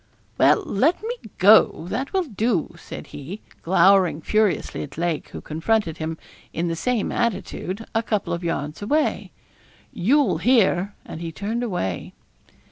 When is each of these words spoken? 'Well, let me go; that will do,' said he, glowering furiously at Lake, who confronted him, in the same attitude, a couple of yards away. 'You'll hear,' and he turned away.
'Well, 0.39 0.63
let 0.65 1.03
me 1.03 1.15
go; 1.37 1.85
that 1.89 2.11
will 2.11 2.23
do,' 2.23 2.73
said 2.79 3.05
he, 3.13 3.39
glowering 3.61 4.19
furiously 4.19 4.81
at 4.81 4.97
Lake, 4.97 5.29
who 5.29 5.41
confronted 5.41 5.97
him, 5.99 6.17
in 6.53 6.69
the 6.69 6.75
same 6.75 7.11
attitude, 7.11 7.85
a 7.93 8.01
couple 8.01 8.33
of 8.33 8.43
yards 8.43 8.81
away. 8.81 9.31
'You'll 9.93 10.39
hear,' 10.39 10.95
and 11.05 11.21
he 11.21 11.31
turned 11.31 11.61
away. 11.61 12.13